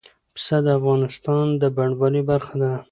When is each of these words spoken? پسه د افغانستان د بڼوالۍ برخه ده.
پسه 0.35 0.57
د 0.65 0.67
افغانستان 0.79 1.45
د 1.61 1.63
بڼوالۍ 1.75 2.21
برخه 2.29 2.55
ده. 2.61 2.71